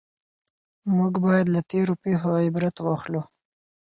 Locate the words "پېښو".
2.03-2.31